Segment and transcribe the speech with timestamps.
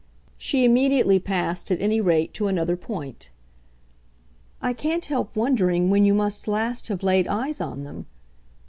[0.35, 3.29] She immediately passed, at any rate, to another point:
[4.59, 8.07] "I can't help wondering when you must last have laid eyes on them."